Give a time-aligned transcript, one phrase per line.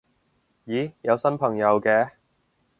[0.65, 2.13] 咦有新朋友嘅